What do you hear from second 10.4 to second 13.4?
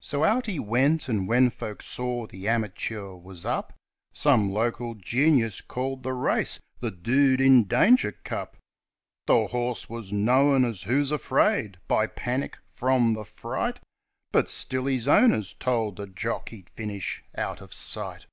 as "Who's Afraid", by "Panic" from "The